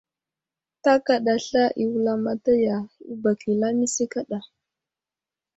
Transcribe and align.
Ta 0.83 0.93
kaɗa 1.05 1.33
sla 1.45 1.63
i 1.81 1.83
wulamataya 1.91 2.77
i 3.11 3.13
bak 3.21 3.39
i 3.51 3.53
lamise 3.59 4.05
kaɗa. 4.13 4.39